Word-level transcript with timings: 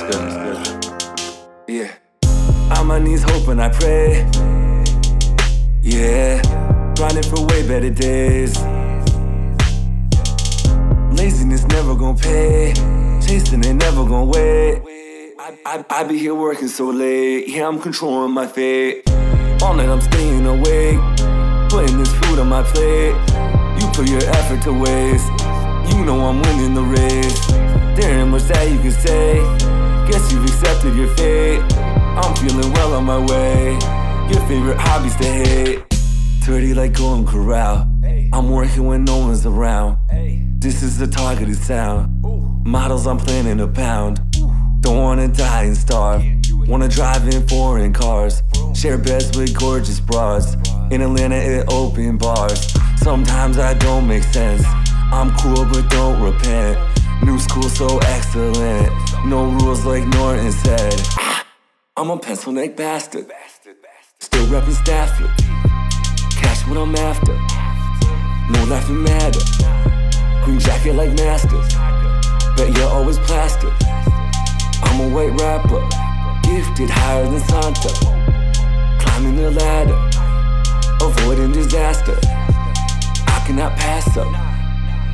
Good. 0.00 0.12
Good. 0.12 0.94
Yeah. 1.68 1.94
On 2.78 2.86
my 2.86 2.98
knees 2.98 3.22
hoping 3.22 3.60
I 3.60 3.68
pray. 3.68 4.26
Yeah. 5.82 6.40
Grinding 6.96 7.24
for 7.24 7.44
way 7.46 7.66
better 7.68 7.90
days. 7.90 8.56
Laziness 11.12 11.66
never 11.68 11.94
gonna 11.94 12.18
pay. 12.18 12.72
Chasing 13.20 13.62
it 13.62 13.74
never 13.74 14.04
gonna 14.04 14.24
wait. 14.24 14.82
I, 15.38 15.58
I, 15.66 15.84
I 15.90 16.04
be 16.04 16.18
here 16.18 16.34
working 16.34 16.68
so 16.68 16.86
late. 16.88 17.48
Yeah, 17.48 17.68
I'm 17.68 17.78
controlling 17.78 18.32
my 18.32 18.46
fate. 18.46 19.02
All 19.62 19.74
night 19.74 19.90
I'm 19.90 20.00
staying 20.00 20.46
awake. 20.46 20.98
Putting 21.68 21.98
this 21.98 22.12
food 22.20 22.38
on 22.38 22.48
my 22.48 22.62
plate. 22.62 23.14
You 23.78 23.86
put 23.92 24.08
your 24.08 24.22
effort 24.30 24.62
to 24.62 24.72
waste. 24.72 25.28
You 25.92 26.04
know 26.06 26.24
I'm 26.24 26.40
winning 26.40 26.74
the 26.74 26.82
race. 26.82 27.46
There 27.96 28.18
ain't 28.18 28.30
much 28.30 28.44
that 28.44 28.70
you 28.70 28.78
can 28.78 28.92
say. 28.92 29.69
Guess 30.10 30.32
you've 30.32 30.42
accepted 30.42 30.96
your 30.96 31.06
fate. 31.14 31.60
I'm 31.72 32.34
feeling 32.34 32.72
well 32.72 32.94
on 32.94 33.04
my 33.04 33.24
way. 33.24 33.78
Your 34.28 34.40
favorite 34.48 34.76
hobbies 34.76 35.14
to 35.16 35.24
hate. 35.24 35.84
Dirty 36.44 36.74
like 36.74 36.94
Golden 36.94 37.24
Corral. 37.24 37.88
I'm 38.32 38.50
working 38.50 38.86
when 38.86 39.04
no 39.04 39.18
one's 39.18 39.46
around. 39.46 39.98
This 40.58 40.82
is 40.82 40.98
the 40.98 41.06
targeted 41.06 41.54
sound. 41.54 42.24
Models 42.66 43.06
I'm 43.06 43.18
planning 43.18 43.58
to 43.58 43.68
pound. 43.68 44.20
Don't 44.80 44.98
wanna 44.98 45.28
die 45.28 45.64
and 45.64 45.76
starve. 45.76 46.24
Wanna 46.66 46.88
drive 46.88 47.28
in 47.28 47.46
foreign 47.46 47.92
cars. 47.92 48.42
Share 48.74 48.98
beds 48.98 49.38
with 49.38 49.56
gorgeous 49.56 50.00
bras. 50.00 50.56
In 50.90 51.02
Atlanta, 51.02 51.36
it 51.36 51.72
open 51.72 52.18
bars. 52.18 52.74
Sometimes 52.96 53.58
I 53.58 53.74
don't 53.74 54.08
make 54.08 54.24
sense. 54.24 54.64
I'm 55.12 55.30
cool, 55.36 55.64
but 55.66 55.88
don't 55.88 56.20
repent. 56.20 56.78
New 57.22 57.38
school 57.38 57.68
so 57.68 57.98
excellent. 57.98 59.09
Like 59.84 60.06
Norton 60.08 60.52
said. 60.52 60.94
I'm 61.96 62.10
a 62.10 62.18
pencil 62.18 62.52
neck 62.52 62.76
bastard. 62.76 63.32
Still 64.18 64.46
reppin' 64.46 64.72
Stafford. 64.72 65.30
Cash 66.36 66.66
what 66.68 66.76
I'm 66.76 66.94
after. 66.94 67.32
No 68.52 68.64
laughing 68.66 69.02
matter. 69.02 69.40
Green 70.44 70.60
jacket 70.60 70.92
like 70.92 71.12
masters. 71.16 71.74
Bet 72.56 72.76
you're 72.76 72.88
always 72.88 73.18
plastic. 73.20 73.72
I'm 74.84 75.00
a 75.00 75.08
white 75.14 75.32
rapper. 75.40 75.80
Gifted 76.42 76.90
higher 76.90 77.24
than 77.24 77.40
Santa. 77.40 77.88
Climbing 79.00 79.36
the 79.36 79.50
ladder. 79.50 79.98
Avoiding 81.00 81.52
disaster. 81.52 82.18
I 82.22 83.42
cannot 83.46 83.76
pass 83.76 84.16
up. 84.16 84.28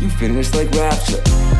You 0.00 0.08
finish 0.08 0.54
like 0.54 0.70
rapture. 0.70 1.51